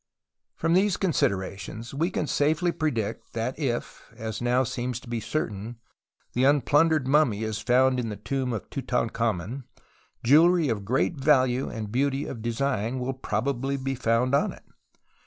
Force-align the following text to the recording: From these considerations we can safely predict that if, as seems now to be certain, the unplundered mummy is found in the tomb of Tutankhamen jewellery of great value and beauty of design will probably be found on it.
From 0.55 0.73
these 0.73 0.97
considerations 0.97 1.93
we 1.93 2.09
can 2.09 2.25
safely 2.25 2.71
predict 2.71 3.33
that 3.33 3.59
if, 3.59 4.11
as 4.17 4.37
seems 4.37 4.43
now 4.43 4.63
to 5.03 5.07
be 5.07 5.19
certain, 5.19 5.75
the 6.33 6.41
unplundered 6.43 7.05
mummy 7.05 7.43
is 7.43 7.59
found 7.59 7.99
in 7.99 8.09
the 8.09 8.15
tomb 8.15 8.51
of 8.51 8.67
Tutankhamen 8.71 9.65
jewellery 10.23 10.69
of 10.69 10.85
great 10.85 11.17
value 11.19 11.69
and 11.69 11.91
beauty 11.91 12.25
of 12.25 12.41
design 12.41 12.97
will 12.97 13.13
probably 13.13 13.77
be 13.77 13.93
found 13.93 14.33
on 14.33 14.51
it. 14.53 14.63